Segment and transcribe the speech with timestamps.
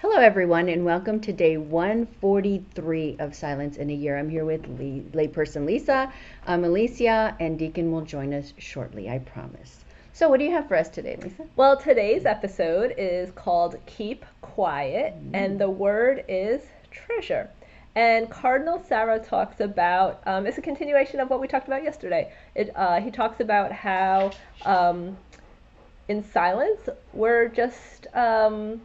[0.00, 4.16] Hello, everyone, and welcome to day 143 of Silence in a Year.
[4.16, 6.12] I'm here with Lee, layperson Lisa,
[6.46, 9.84] um, Alicia, and Deacon will join us shortly, I promise.
[10.12, 11.46] So, what do you have for us today, Lisa?
[11.56, 15.34] Well, today's episode is called Keep Quiet, mm-hmm.
[15.34, 16.62] and the word is
[16.92, 17.50] treasure.
[17.96, 22.32] And Cardinal Sarah talks about, um, it's a continuation of what we talked about yesterday.
[22.54, 24.30] It, uh, he talks about how
[24.64, 25.16] um,
[26.06, 28.80] in silence, we're just um,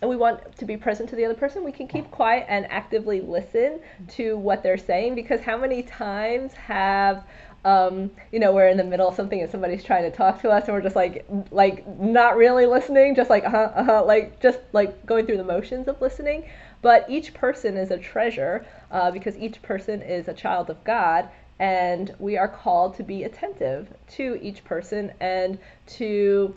[0.00, 2.66] and we want to be present to the other person, we can keep quiet and
[2.70, 7.24] actively listen to what they're saying because how many times have
[7.64, 10.50] um, you know, we're in the middle of something and somebody's trying to talk to
[10.50, 14.60] us and we're just like like not really listening, just like uh-huh, uh-huh, like just
[14.72, 16.48] like going through the motions of listening.
[16.80, 21.28] But each person is a treasure uh, because each person is a child of God
[21.58, 26.54] and we are called to be attentive to each person and to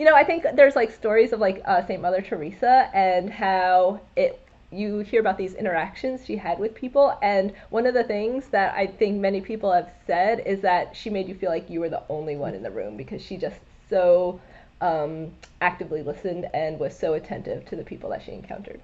[0.00, 4.00] you know, I think there's like stories of like uh, Saint Mother Teresa and how
[4.16, 4.40] it
[4.72, 7.18] you hear about these interactions she had with people.
[7.20, 11.10] And one of the things that i think many people have said is that she
[11.10, 13.58] made you feel like you were the only one in the room because she just
[13.90, 14.40] so
[14.80, 18.80] um, actively listened and was so attentive to the people that she encountered.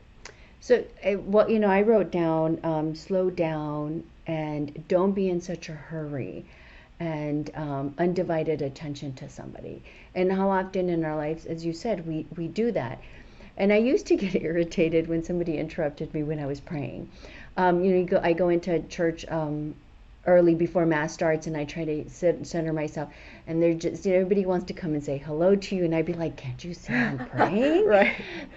[0.60, 5.40] So uh, well you know i wrote down um, slow down and don't be in
[5.40, 6.44] such a hurry
[7.00, 9.82] and um, undivided attention to somebody.
[10.14, 13.00] And how often in our lives, as you said, we, we do that.
[13.58, 17.10] And I used to get irritated when somebody interrupted me when I was praying.
[17.56, 19.74] Um, you know, you go, I go into church um,
[20.26, 23.10] early before mass starts and I try to sit, center myself
[23.46, 25.94] and they're just you know, everybody wants to come and say hello to you and
[25.94, 27.86] I'd be like can't you see I'm praying?
[27.86, 28.14] Right.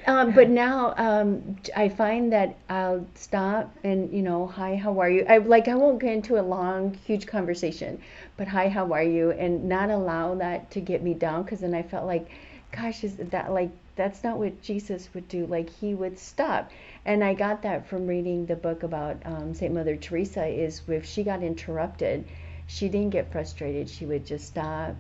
[0.08, 5.10] Um, but now um, I find that I'll stop and you know hi how are
[5.10, 5.26] you?
[5.28, 8.02] I like I won't get into a long huge conversation
[8.38, 9.32] but hi how are you?
[9.32, 12.30] And not allow that to get me down because then I felt like
[12.72, 15.46] gosh is that like that's not what Jesus would do.
[15.46, 16.72] Like he would stop.
[17.06, 20.46] And I got that from reading the book about um, Saint Mother Teresa.
[20.46, 22.26] Is if she got interrupted,
[22.68, 23.90] she didn't get frustrated.
[23.90, 24.96] She would just stop,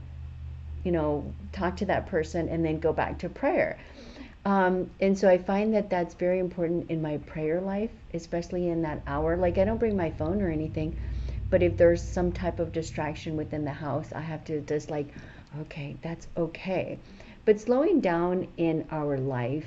[0.84, 3.78] you know, talk to that person, and then go back to prayer.
[4.46, 8.82] Um, and so I find that that's very important in my prayer life, especially in
[8.82, 9.38] that hour.
[9.38, 10.98] Like I don't bring my phone or anything,
[11.50, 15.14] but if there's some type of distraction within the house, I have to just like,
[15.62, 17.00] okay, that's okay
[17.50, 19.66] but slowing down in our life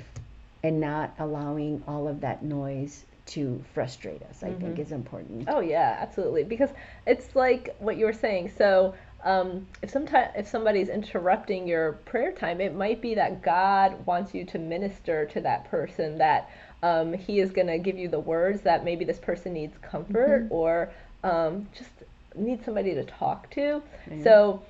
[0.63, 4.61] and not allowing all of that noise to frustrate us, I mm-hmm.
[4.61, 5.49] think is important.
[5.49, 6.45] Oh yeah, absolutely.
[6.45, 6.69] Because
[7.05, 8.53] it's like what you were saying.
[8.57, 8.95] So
[9.25, 14.33] um, if sometimes if somebody's interrupting your prayer time, it might be that God wants
[14.33, 16.17] you to minister to that person.
[16.19, 16.49] That
[16.83, 20.45] um, He is going to give you the words that maybe this person needs comfort
[20.45, 20.53] mm-hmm.
[20.53, 20.89] or
[21.25, 21.91] um, just
[22.33, 23.83] needs somebody to talk to.
[24.23, 24.63] So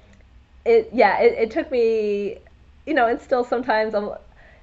[0.65, 2.39] it yeah, it, it took me
[2.85, 4.11] you know, and still sometimes I'm,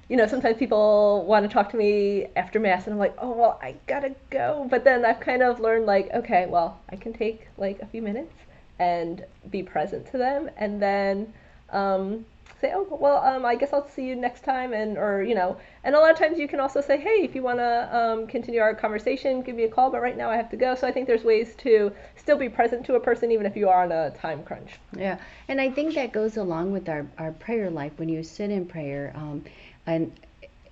[0.09, 3.31] you know, sometimes people want to talk to me after mass, and I'm like, oh
[3.31, 4.67] well, I gotta go.
[4.69, 8.01] But then I've kind of learned like, okay, well, I can take like a few
[8.01, 8.33] minutes
[8.79, 11.33] and be present to them, and then
[11.69, 12.25] um,
[12.59, 15.57] say, oh well, um, I guess I'll see you next time, and or you know,
[15.83, 18.27] and a lot of times you can also say, hey, if you want to um,
[18.27, 20.75] continue our conversation, give me a call, but right now I have to go.
[20.75, 23.69] So I think there's ways to still be present to a person even if you
[23.69, 24.79] are on a time crunch.
[24.97, 25.17] Yeah,
[25.47, 28.65] and I think that goes along with our our prayer life when you sit in
[28.65, 29.43] prayer, um,
[29.85, 30.11] and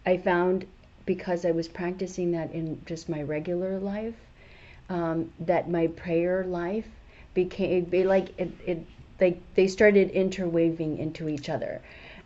[0.05, 0.65] I found
[1.05, 4.15] because I was practicing that in just my regular life,
[4.89, 6.87] um, that my prayer life
[7.33, 8.85] became like it, it
[9.19, 11.81] like they started interweaving into each other.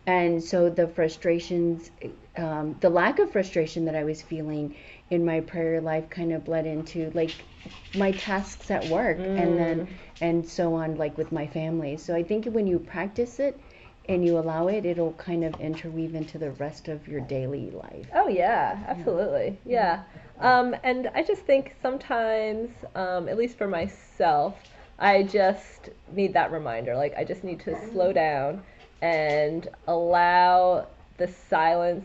[0.06, 1.90] And so the frustrations
[2.36, 4.74] um, the lack of frustration that i was feeling
[5.10, 7.30] in my prayer life kind of bled into like
[7.94, 9.40] my tasks at work mm.
[9.40, 9.88] and then
[10.20, 11.96] and so on like with my family.
[11.96, 13.58] So i think when you practice it
[14.08, 18.06] and you allow it it'll kind of interweave into the rest of your daily life.
[18.14, 19.58] Oh yeah absolutely.
[19.64, 20.02] Yeah,
[20.36, 20.58] yeah.
[20.58, 24.56] Um, and i just think sometimes um, at least for myself
[24.98, 26.96] I just need that reminder.
[26.96, 28.62] Like, I just need to slow down
[29.02, 32.04] and allow the silence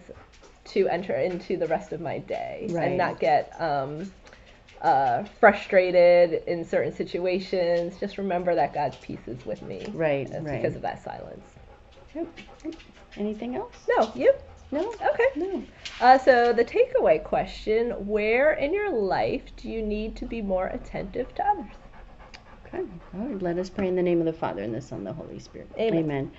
[0.66, 2.90] to enter into the rest of my day right.
[2.90, 4.12] and not get um,
[4.82, 8.00] uh, frustrated in certain situations.
[8.00, 9.86] Just remember that God's peace is with me.
[9.94, 10.62] Right, right.
[10.62, 11.46] Because of that silence.
[13.18, 13.74] Anything else?
[13.98, 14.34] No, you?
[14.72, 14.94] No.
[15.14, 15.26] Okay.
[15.36, 15.64] No.
[16.00, 20.68] Uh, so the takeaway question: Where in your life do you need to be more
[20.68, 21.72] attentive to others?
[22.74, 22.84] Okay.
[23.14, 23.42] Right.
[23.42, 25.40] Let us pray in the name of the Father and the Son and the Holy
[25.40, 25.70] Spirit.
[25.78, 26.00] Amen.
[26.00, 26.32] Amen.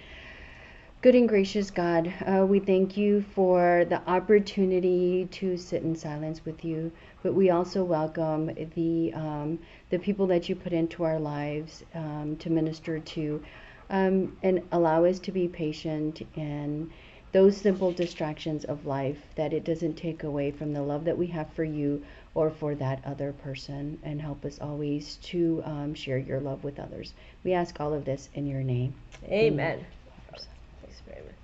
[1.03, 6.45] Good and gracious God, uh, we thank you for the opportunity to sit in silence
[6.45, 6.93] with you,
[7.23, 12.37] but we also welcome the um, the people that you put into our lives um,
[12.41, 13.43] to minister to,
[13.89, 16.91] um, and allow us to be patient and
[17.33, 21.27] those simple distractions of life that it doesn't take away from the love that we
[21.29, 22.03] have for you
[22.35, 26.79] or for that other person and help us always to um, share your love with
[26.79, 28.95] others we ask all of this in your name
[29.25, 29.85] Amen.
[30.33, 31.35] Thanks very much.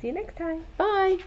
[0.00, 0.64] See you next time.
[0.76, 1.18] bye